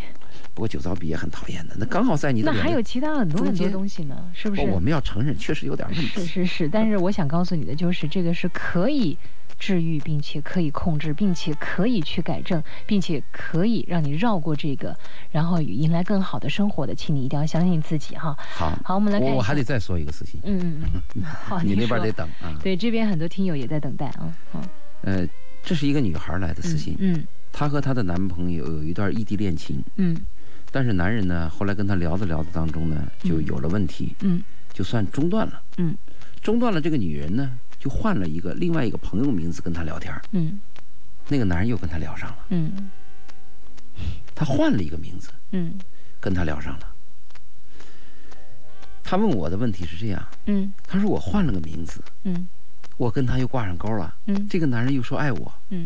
[0.53, 4.61] 不过酒糟鼻也很讨厌的，那刚好在你的那还有其他很多很多东西呢，是不是？
[4.61, 6.07] 哦我们要承认，确实有点问题。
[6.07, 9.17] 是是是，但是我想告诉你的就是，这个是可以
[9.57, 14.95] 治愈，并且可以控制，并且可以去改正，并且可以让你绕过这个，
[15.31, 16.93] 然后迎来更好的生活的。
[16.95, 18.35] 请你一定要相信自己哈。
[18.55, 22.59] 好，好，我们来看我我还得再说一个事情，嗯嗯嗯， 好，你那边得等啊。
[22.61, 24.33] 对，这边很多听友也在等待啊。
[24.51, 24.61] 好，
[25.03, 25.25] 呃，
[25.63, 30.15] 这是一个女孩来的私信，嗯她和她的男朋友有一段异地恋情，嗯
[30.71, 34.41] 但是男人呢，后来跟他聊着聊着当中呢，就有了问题，嗯。
[34.73, 35.61] 就算中断了。
[35.77, 35.97] 嗯。
[36.41, 40.59] 中断了，这个女人呢，就换了一个另外一个朋友名字跟他聊天，嗯。
[41.27, 42.89] 那个男人又跟他聊上了，嗯。
[44.33, 45.77] 他换了一个名字嗯。
[46.21, 46.87] 跟他聊上了。
[49.03, 50.73] 他问我的问题是这样，嗯。
[50.87, 52.47] 他说我换了个名字，嗯。
[52.95, 54.47] 我跟他又挂上钩了，嗯。
[54.47, 55.85] 这个男人又说爱我，嗯。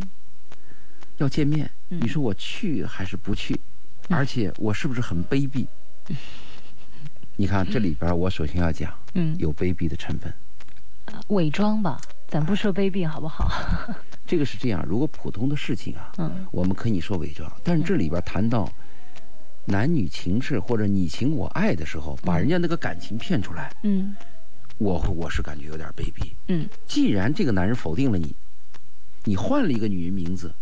[1.17, 1.99] 要见面，嗯。
[1.99, 3.59] 你说我去还是不去？
[4.09, 5.65] 嗯而且我是不是很卑鄙？
[7.37, 10.33] 你看这里边，我首先要讲嗯，有卑鄙的成分。
[11.27, 13.49] 伪装吧，咱不说卑鄙好不好？
[14.27, 18.71] 这个是这样，如果普通的事情啊，嗯我们可以说伪装，但是这里边谈到
[19.65, 24.15] 男女情事或者你情我爱的时候，把人家那个感情骗出来，嗯
[24.77, 26.31] 我我是感觉有点卑鄙。
[26.47, 28.35] 嗯既然这个男人否定了你，
[29.23, 30.53] 你换了一个女人名字，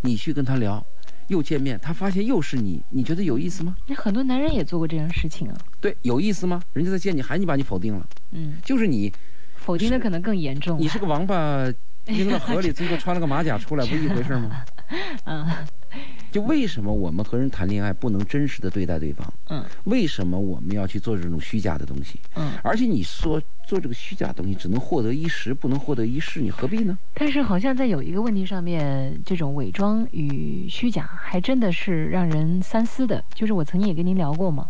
[0.00, 0.84] 你去跟他聊，
[1.28, 3.76] 又见面，他发现又是你，你觉得有意思吗？
[3.86, 5.54] 那很多男人也做过这样事情啊。
[5.80, 6.62] 对，有意思吗？
[6.72, 9.12] 人家在见你，还你把你否定了，嗯，就是你，
[9.56, 10.78] 否定的可能更严重。
[10.78, 11.64] 你是个王八，
[12.06, 14.62] 扔到河里， 最后穿了个马甲出来，不一回事吗？
[15.24, 15.46] 嗯
[16.32, 19.32] 就为什么我们和人谈恋爱不能真实的对待对方？
[19.48, 22.18] 嗯为什么我们要去做这种虚假的东西？
[22.34, 22.50] 嗯。
[22.64, 26.98] 而且你说做这个虚假东西只能获得一时，不能获得一世，你何必呢？
[27.14, 33.22] 但是好像在有一个问题上面，这种伪装与虚假还真的是让人三思的。
[33.32, 34.66] 就是我曾经也跟您聊过嘛，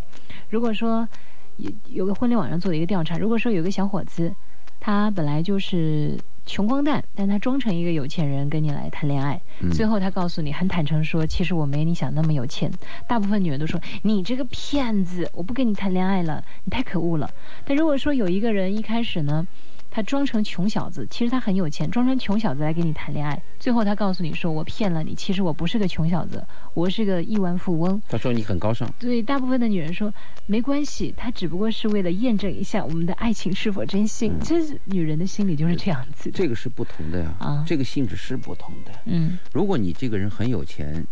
[0.51, 1.09] 如果说
[1.57, 4.35] 有有个婚恋网上做的一个调查，如果说有个小伙子，
[4.81, 12.71] 他本来就是穷光蛋，但他装成一个有钱人跟你来谈恋爱，嗯最后他告诉你很坦诚说，其实我没你想那么有钱。
[13.09, 17.31] 大部分女人都说你这个骗子，我不跟你谈恋爱了，你太可恶了。
[17.65, 19.47] 但如果说有一个人一开始呢，
[19.95, 28.03] 他装成穷小子，其实他很有钱，装成穷小子来跟你谈恋爱，最后他告诉你说我骗了你，其实我不是个穷小子，我是个亿万富翁。
[28.09, 30.13] 他说你很高尚，对大部分的女人说
[30.47, 34.33] 没关系，他只不过是为了验证一下我们的爱情是否真心。
[34.33, 36.37] 嗯这是女人的心理就是这样子的。
[36.37, 38.91] 这个是不同的呀，啊这个性质是不同的。
[39.05, 41.07] 嗯如果你这个人很有钱，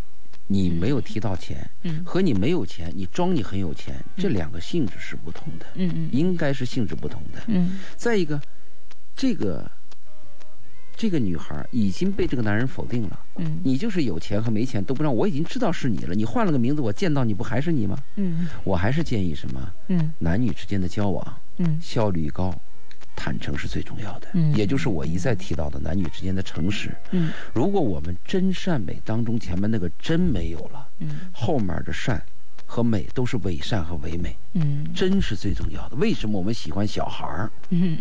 [0.49, 7.41] 你没有提到钱，嗯和你没有钱，你装你很有钱，这两个性质是不同的，嗯嗯应该是性质不同的。
[7.47, 8.43] 嗯再一个，
[9.15, 9.71] 这个
[10.97, 13.19] 这个女孩已经被这个男人否定了。
[13.37, 16.15] 嗯你就是有钱和没钱都不让，我已经知道是你了。
[16.15, 17.99] 你换了个名字，我见到你不还是你吗？
[18.17, 19.73] 嗯我还是建议什么？
[19.89, 22.55] 嗯男女之间的交往嗯效率高，
[23.17, 24.29] 坦诚是最重要的。
[24.35, 26.95] 嗯也就是我一再提到的男女之间的诚实。
[27.11, 32.23] 嗯如果我们真善美当中前面那个真没有了，嗯后面的善
[32.67, 35.97] 和美都是伪善和伪美，嗯真是最重要的。
[35.97, 37.51] 为什么我们喜欢小孩儿？
[37.71, 37.99] 嗯。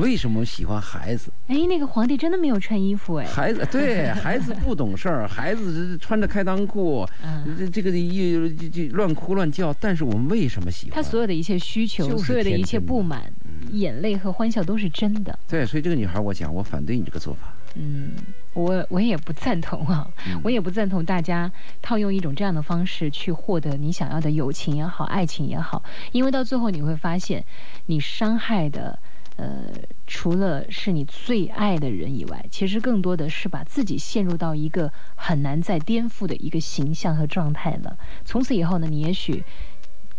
[0.00, 1.30] 为什么喜欢孩子？
[1.46, 3.26] 哎，那个皇帝真的没有穿衣服哎。
[3.26, 9.72] 孩子对 孩子不懂事儿，孩子穿着开裆裤，嗯这这个一这这乱哭乱叫。
[9.74, 10.94] 但是我们为什么喜欢？
[10.94, 15.38] 他所有的一切需求，就是所有的一切不满、嗯眼泪和欢笑都是真的。
[15.46, 17.54] 对，所以这个女孩，我讲，我反对你这个做法。
[17.76, 18.10] 嗯，
[18.52, 27.44] 我我也不赞同啊，嗯我也不赞同大家套用一种这样的方式去获得你想要的友情也好，爱情也好，因为到最后你会发现，
[27.86, 28.98] 你伤害的。
[29.40, 29.64] 呃，
[30.06, 37.96] 除了是你最爱的人以外，其实更多的是把自己陷入到一个很难再颠覆的一个形象和状态了。
[38.26, 39.42] 从此以后呢，你也许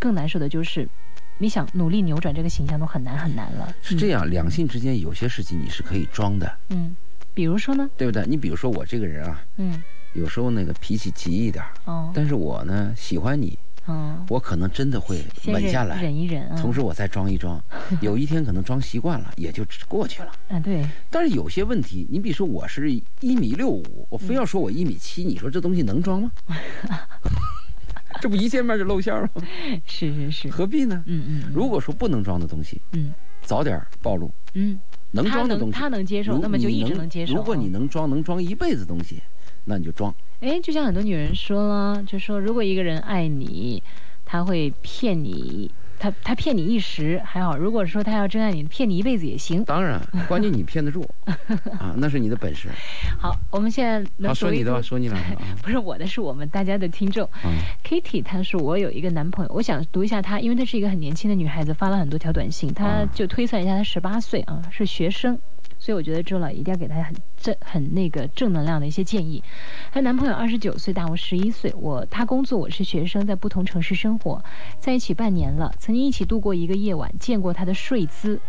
[0.00, 0.88] 更难受的就是，
[1.38, 3.72] 你想努力扭转这个形象都很难很难了。
[3.80, 6.52] 是这样，两性之间有些事情你是可以装的。
[6.70, 6.96] 嗯，
[7.32, 7.88] 比如说呢？
[7.96, 8.26] 对不对？
[8.26, 9.80] 你比如说我这个人啊，嗯，
[10.14, 13.56] 有时候那个脾气急一点，哦，但是我呢喜欢你。
[13.88, 17.60] 嗯，我可能真的会稳下来，忍一忍，同时我再装一装，
[18.00, 20.32] 有一天可能装习惯了，也就过去了。
[20.48, 20.86] 嗯，对。
[21.10, 22.90] 但是有些问题，你比如说我是
[23.20, 26.30] 一米六五，我非要说我一米七，你说这东西能装吗？
[28.20, 29.28] 这不一见面就露馅吗？
[29.84, 31.02] 是是是，何必呢？
[31.06, 31.52] 嗯嗯。
[31.52, 34.30] 如果说不能装的东西，嗯，早点暴露。
[34.54, 34.78] 嗯，
[35.10, 37.34] 能装的东西他能接受，那么就一直能接受。
[37.34, 39.20] 如果你能装，能装一辈子东西。
[39.64, 40.12] 那你就装，
[40.42, 43.80] 哎，就像很多女人说了，就说如果一个人爱你，
[44.26, 49.64] 他会骗你，他他骗你一时还好，如果说他要真爱你，骗你一辈子也行。
[49.64, 51.08] 当然，关键你骗得住
[51.78, 52.68] 啊，那是你的本事。
[53.20, 57.28] 好，我们现在能说你的吧，说你两个， 不是我的，是我们大家的听众。
[57.84, 65.38] Kitty，她说我有一个男朋友，我想读一下她，因为她是一个很年轻的女孩子，发了很多条短信，她就推算一下，她十八岁啊，是学生。
[65.82, 69.42] 所以我觉得周老一定要给他很正、很那个正能量的一些建议。
[69.90, 71.74] 她男朋友二十九岁，大我十一岁。
[71.76, 74.44] 我他工作，我是学生，在不同城市生活，
[74.78, 75.74] 在一起半年了。
[75.80, 78.40] 曾经一起度过一个夜晚，见过他的睡姿，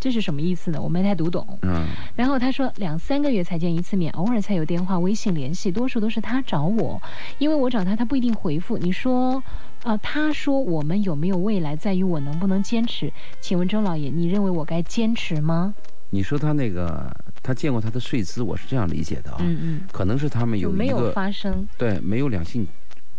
[0.00, 0.80] 这是什么意思呢？
[0.80, 1.58] 我没太读懂。
[1.60, 1.86] 嗯。
[2.16, 7.02] 然后他说两三个月才见一次面，偶尔才有电话、微信联系，多数都是他找我，
[7.36, 8.78] 因为我找他，他不一定回复。
[8.78, 9.42] 你说，
[9.82, 13.12] 啊，他说我们有没有未来，在于我能不能坚持。
[13.42, 15.74] 请问周老爷，你认为我该坚持吗？
[16.12, 17.08] 你说他那个，
[17.42, 21.66] 他见过他的睡姿，我是这样理解的啊，嗯嗯，可能是他们有没有发生。
[21.78, 22.66] 对没有两性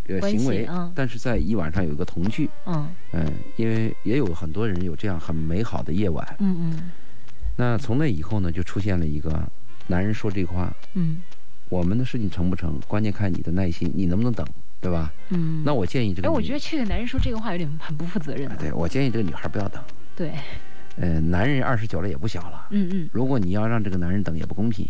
[0.07, 2.87] 呃行为，但是在一晚上有一个同居，嗯。
[3.13, 6.91] 嗯，因为也有很多人有这样很美好的夜晚，嗯嗯，
[7.55, 9.41] 那从那以后呢，就出现了一个
[9.87, 11.21] 男人说这话，嗯，
[11.69, 14.45] 我们的事情成不成，关键看你的耐心，你能不能等，
[14.81, 15.09] 对吧？
[15.29, 18.51] 嗯，那我建议这个，哎，我觉得这个男人说这个话有点很不负责任。
[18.57, 19.81] 对，我建议这个女孩不要等。
[20.13, 20.33] 对。
[21.01, 24.87] 呃，男人二十九了也不小了，嗯嗯，如果你要让这个男人等也不公平，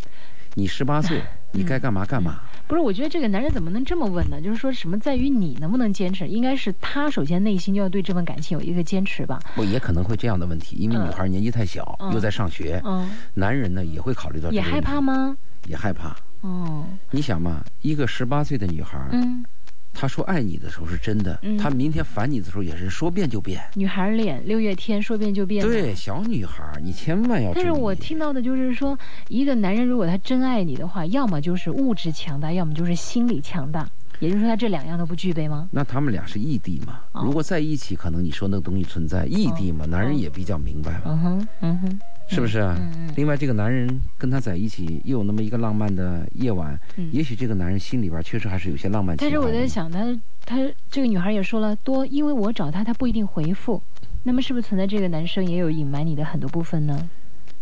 [0.55, 1.21] 你十八岁，
[1.53, 2.41] 你该干嘛干嘛。
[2.67, 4.41] 不是，我觉得这个男人怎么能这么问呢？
[4.41, 9.39] 就是说什么在于你能不能坚持，应该是他首先内心就要对这份感情有一个坚持吧。
[9.55, 14.51] 不，也可能会这样的问题，因为女孩年纪太小，又在上学，嗯，男人呢也会考虑到。
[14.51, 15.37] 也害怕吗？
[15.67, 16.13] 也害怕。
[16.41, 19.45] 哦，你想嘛，一个十八岁的女孩，嗯。
[19.93, 23.61] 他说爱你的时候是真的，他明天烦你的时候也是说变就变。
[23.75, 25.63] 女孩脸，六月天说变就变。
[25.65, 27.53] 对，小女孩，你千万要。
[27.53, 33.87] 但是我听到的就是说，一个男人如果他真爱你的话，要么就是物质强大，要么就是心理强大。
[34.19, 35.67] 也就是说，他这两样都不具备吗？
[35.71, 37.01] 那他们俩是异地嘛？
[37.23, 39.25] 如果在一起，可能你说那个东西存在。
[39.25, 41.01] 异地嘛，男人也比较明白嘛。
[41.05, 41.99] 嗯哼，嗯哼。
[42.31, 42.79] 是不是啊？
[43.17, 46.79] 另外，这个男人跟他在一起又有那么一个浪漫的夜晚，
[47.11, 49.17] 也许这个男人心里边确实还是有些浪漫。
[49.17, 50.57] 但是我在想，他他
[50.89, 53.83] 这个女孩也说了，多因为我找他，他不一定回复。
[54.23, 57.09] 那么是不是存在这个男生也有隐瞒你的很多部分呢？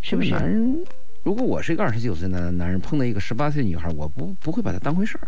[0.02, 0.30] 是不是？
[0.30, 0.86] 男人，
[1.24, 5.28] 如果我是一个二十九岁的男人，碰到一个十八岁女孩，我不不会把她当回事儿。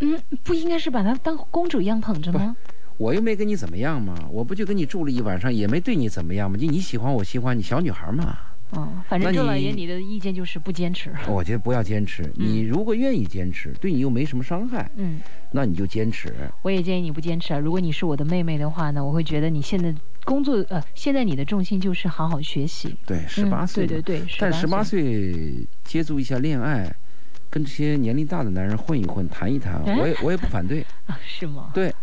[0.00, 2.54] 嗯，不应该是把她当公主一样捧着吗？
[2.98, 8.36] 我又没跟你怎么样嘛，我不就跟你住了一晚上，也没对你怎么样嘛，就你喜欢我喜欢你，小女孩嘛。
[8.72, 11.12] 哦，反正周老爷，你的意见就是不坚持。
[11.28, 12.30] 我觉得不要坚持。
[12.34, 16.34] 你如果愿意坚持，对你又没什么伤害，嗯，那你就坚持。
[16.62, 17.58] 我也建议你不坚持啊。
[17.58, 22.96] 如果你是我的妹妹的话呢，我会觉得你现在工作呃，现在你的重心就是好好学习。
[23.04, 26.90] 对，十八岁，对对对，但十八岁接触一下恋爱，
[27.50, 30.80] 跟这些年龄大的男人混一混，谈一谈，我也我也不反对。
[31.06, 31.70] 啊，是吗？
[31.74, 31.94] 对。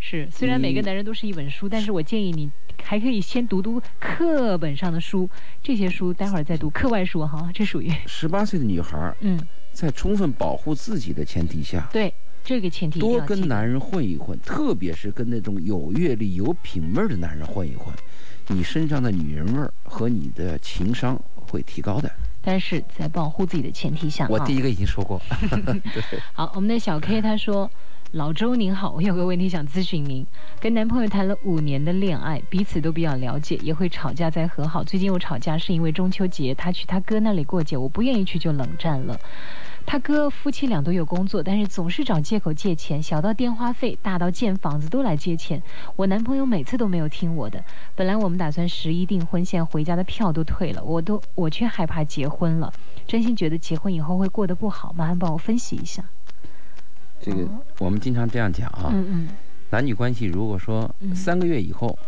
[0.00, 2.50] 是，虽然每个男人都是一本书，但是我建议你
[2.82, 5.28] 还可以先读读课本上的书，
[5.62, 9.38] 这些书待会儿再读课外书哈，这属于十八岁的女孩嗯，
[9.72, 17.92] 在充分保护自己的前提下，对这个前提多跟男人混一混，特别是跟那种有阅历、有品味的男人混一混，
[18.46, 22.10] 你身上的女人味儿和你的情商会提高的。
[22.40, 25.20] 但是在保护自己的前提下，我第一个已经说过。
[26.32, 27.68] 好，我们的小 K 他说。
[28.12, 30.26] 老周您好，我有个问题想咨询您。
[30.60, 34.82] 跟男朋友谈了五年的恋爱，彼此都比较了解，也会吵架再和好。
[34.82, 39.20] 最近又吵架，是因为中秋节他去他哥那里过节，我不愿意去就冷战了。
[39.84, 45.62] 他哥夫妻俩都有工作，但是总是找借口借钱，小到电话费，大到建房子都来借钱。
[45.94, 47.62] 我男朋友每次都没有听我的。
[47.94, 52.72] 本来我们打算十一订婚，现在回家的票都退了，我都我却害怕结婚了，
[53.06, 54.94] 真心觉得结婚以后会过得不好。
[54.96, 56.02] 麻烦帮我分析一下。
[57.20, 57.46] 这个
[57.78, 58.94] 我们经常这样讲啊，
[59.70, 61.98] 男女关系如果说三个月以后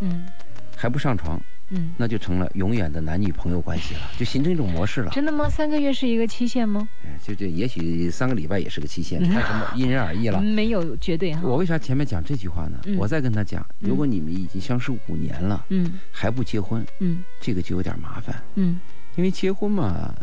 [0.76, 5.10] 还不上床，嗯，那就成了永远的男女朋友关系了，就形成一种模式了。
[5.12, 5.48] 真的吗？
[5.48, 6.88] 三个月是一个期限吗？
[7.04, 10.40] 哎，就这，也许三个礼拜也是个期限，看什么因人而异了。
[10.42, 11.42] 没有绝对哈。
[11.44, 12.78] 我为啥前面讲这句话呢？
[12.86, 12.96] 嗯。
[12.96, 16.00] 我再跟他讲，如果你们已经相识五年了，嗯。
[16.10, 17.22] 还不结婚，嗯。
[17.40, 18.80] 这个就有点麻烦，嗯。
[19.16, 20.14] 因为结婚嘛，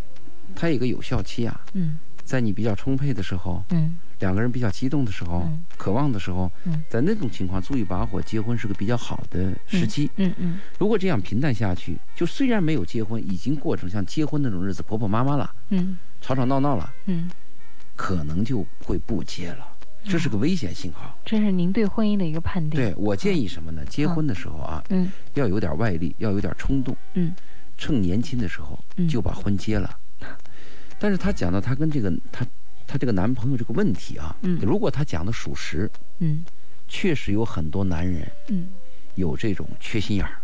[0.55, 1.99] 它有个有效期啊，嗯。
[2.23, 5.63] 在你比较充沛的时候，嗯两个人比较激动的时候，嗯。
[5.77, 6.83] 渴望的时候，嗯。
[6.89, 10.09] 在那种情况注意把火，结婚是个比较好的时机。
[10.17, 15.97] 嗯嗯如果这样平淡下去，就虽然没有结婚，已经过成像结婚那种日子，婆婆妈妈了，嗯。
[16.19, 17.29] 吵吵闹闹了，嗯，
[17.95, 19.67] 可能就会不结了，
[20.03, 21.15] 这是个危险信号。
[21.23, 22.79] 这是您对婚姻的一个判定。
[22.79, 23.85] 对我建议什么呢？
[23.85, 25.11] 结婚的时候啊，嗯。
[25.35, 27.33] 要有点外力，要有点冲动，嗯。
[27.77, 29.07] 趁年轻的时候嗯。
[29.07, 29.95] 就把婚结了。
[30.97, 32.43] 但是他讲到他跟这个她
[32.87, 34.57] 她这个男朋友这个问题啊，嗯。
[34.61, 36.43] 如果她讲的属实，嗯。
[36.87, 38.69] 确实有很多男人嗯，
[39.15, 40.39] 有这种缺心眼儿、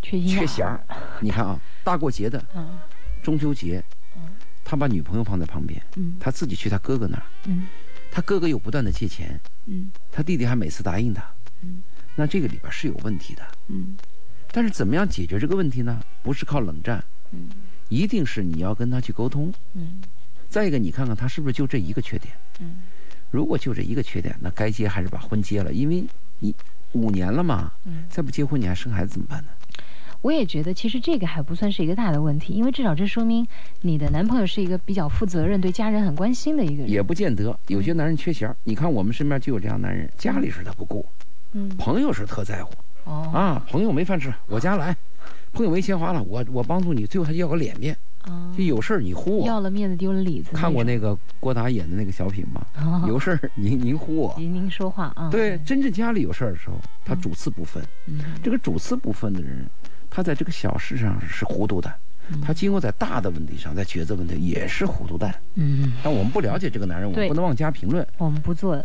[0.00, 0.82] 缺心眼缺弦儿。
[1.20, 2.78] 你看啊，大过节的嗯。
[3.22, 3.84] 中秋节，
[4.16, 4.22] 嗯。
[4.64, 6.16] 他把女朋友放在旁边，嗯。
[6.18, 7.66] 他自己去他哥哥那儿，嗯。
[8.10, 9.90] 他哥哥又不断的借钱，嗯。
[10.10, 11.22] 他弟弟还每次答应他，
[11.60, 11.82] 嗯。
[12.14, 13.42] 那这个里边是有问题的。
[13.68, 13.94] 嗯。
[14.50, 16.02] 但是怎么样解决这个问题呢？
[16.22, 17.50] 不是靠冷战，嗯。
[17.90, 19.52] 一定是你要跟他去沟通。
[19.74, 20.00] 嗯
[20.48, 22.34] 再一个，你看看他是不是就这一个缺点？
[22.60, 22.76] 嗯
[23.32, 26.04] 如果就这一个缺点，那该结还是把婚结了，因为
[26.38, 26.54] 你
[26.92, 28.04] 五年了嘛，嗯。
[28.08, 29.48] 再不结婚你还生孩子怎么办呢？
[30.22, 33.46] 我也觉得，其实这个还不算是一个大的问题，因为至少这说明
[33.82, 36.88] 你的男朋友是一个比较负责任、对家人很关心的一个人。
[36.88, 38.56] 也不见得，有些男人缺钱儿。
[38.62, 41.04] 你看我们身边就有这样男人，家里事他不顾，
[41.52, 42.72] 嗯朋友是特在乎
[43.04, 43.66] 哦啊。
[43.68, 44.94] 朋友没饭吃，我家来；
[45.52, 49.46] 朋友没钱花了，我我帮助你，最后他要个脸面，啊就有事儿你呼我。
[49.46, 50.50] 要了面子丢了里子。
[50.52, 52.64] 看过那那个郭达演的那个小品吗？
[52.80, 54.34] 种有事儿您您呼我。
[54.38, 55.28] 您您说话啊？
[55.30, 57.82] 对，真正家里有事儿的时候，他主次不分。
[58.06, 59.68] 嗯，这个主次不分的人，
[60.08, 61.92] 他在这个小事上是糊涂的，
[62.30, 65.34] 嗯他经过在大的问题上，在抉择问题也是糊涂蛋。
[65.54, 68.82] 嗯，但我们不了解这个男人，我们不能妄加评论，我们不做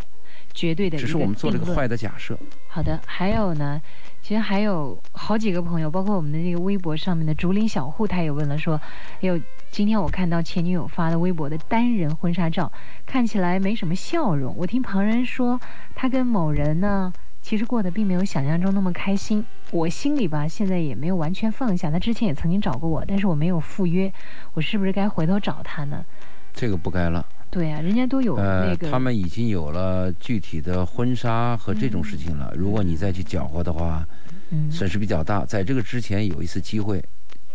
[0.53, 1.87] 绝对的，只是我们做了个坏。
[1.87, 2.37] 的假设。
[2.67, 3.81] 好的，还有呢，
[4.21, 8.79] 其实还有好几个朋友，包括我们的那个微博上面的竹林小户，他也问了说，
[9.15, 9.39] 哎呦，
[9.71, 12.71] 今天我看到前女友发的微博的单人婚纱照，
[13.05, 14.55] 看起来没什么笑容。
[14.57, 15.59] 我听旁人说，
[15.95, 17.11] 他跟某人呢，
[17.41, 19.45] 其实过得并没有想象中那么开心。
[19.71, 21.91] 我心里吧，现在也没有完全放下。
[21.91, 24.13] 他之前也曾经找过我，但是我没有赴约，
[24.53, 26.05] 我是不是该回头找他呢？
[26.53, 27.25] 这个不该了。
[27.51, 32.53] 对啊，人家都有那呃，个，他们已经有了具体的婚纱和这种事情了。
[32.57, 34.07] 如果你再去搅和的话，
[34.51, 35.45] 嗯损失比较大。
[35.45, 37.03] 在这个之前有一次机会，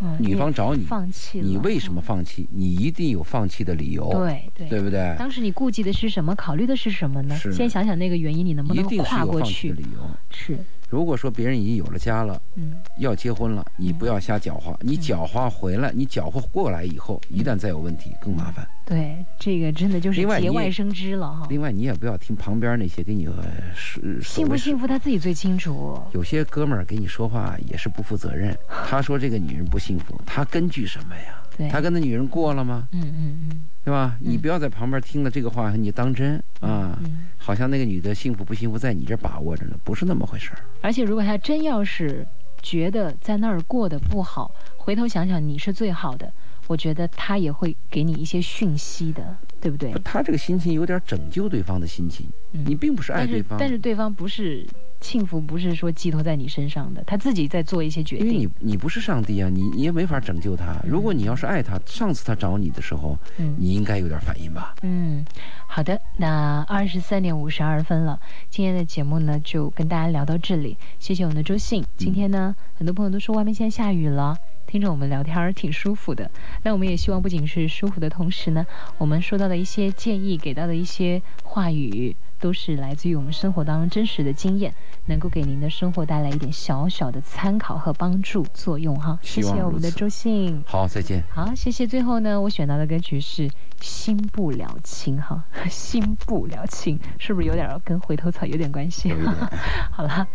[0.00, 2.02] 嗯女方找你，放弃了，你为什么嗯？
[2.02, 2.46] 放弃？
[2.52, 5.16] 你一定有放弃的理由，对对对不对？
[5.18, 6.34] 当时你顾忌的是什么？
[6.34, 7.34] 考虑的是什么呢？
[7.52, 9.76] 先想想那个原因，你能不能一定是跨过有放弃去的？
[9.76, 10.10] 理由。
[10.30, 14.76] 是，如果说别人已经有了家了，嗯要结婚了，你不要瞎搅和。
[14.80, 18.66] 你搅和回来，你搅和过来以后，一旦再有问题，更麻烦。
[18.84, 21.46] 对，这个真的就是节外生枝了哈。
[21.50, 23.34] 另外，你也不要听旁边那些给你呃
[23.74, 24.82] 是幸不幸福？
[24.82, 26.00] 福他自己最清楚。
[26.12, 28.56] 有些哥们儿给你说话也是不负责任。
[28.86, 31.42] 他说这个女人不幸福，他根据什么呀？
[31.56, 32.88] 对，他跟那女人过了吗？
[32.92, 34.16] 嗯嗯嗯对吧？
[34.20, 36.98] 嗯你不要在旁边听了这个话，你当真啊？
[37.04, 37.26] 嗯。
[37.38, 40.58] 好像那个女的幸福不幸福在你这儿把握着呢，不是那么回事儿。
[40.82, 42.26] 而且如果他真要是
[42.60, 46.32] 觉得在那儿过得不好，回头想想你是最好的，
[46.66, 49.98] 我觉得他也会给你一些讯息的，对不对不？
[50.00, 54.66] 他这个心情有点拯救对方的心情，嗯你并不是爱但是对方，但是对方不是
[55.06, 58.72] 幸福，不是说寄托在你身上的，他自己在做一些决定因为你。
[58.72, 60.74] 你不是上帝啊，你你也没法拯救他。
[60.84, 64.74] 如果你要是爱他，上次他找你的时候，嗯你应该有点反应吧？
[64.82, 65.24] 嗯，
[65.68, 68.18] 好的，那二十三点五十二分了，
[68.50, 71.84] 今天的节目呢就跟大家聊到这里，谢谢我们的周信。
[71.96, 74.36] 今天呢，很多朋友都说外面现在下雨了。
[74.66, 76.28] 听着我们聊天儿挺舒服的，
[76.64, 78.66] 那我们也希望不仅是舒服的同时呢，
[78.98, 84.72] 我们说到的一些建议，给到的一些话语，都是来自于我们生活当中真实的经验，
[85.06, 89.18] 能够给您的生活带来一点小小的参考和帮助作用哈。
[89.22, 90.62] 谢谢我们的周信。
[90.66, 91.22] 好，再见。
[91.30, 91.86] 好，谢谢。
[91.86, 93.48] 最后呢，我选到的歌曲是
[93.80, 99.12] 《心不了情》哈，《心不了情》是不是有点跟回头草有点关系？
[99.90, 100.28] 好了，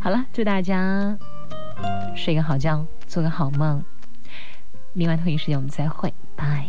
[0.00, 1.16] 好了，祝大家
[2.16, 3.82] 睡个好觉，做个好梦。
[4.92, 6.66] 明晚同一时间我们再会，拜。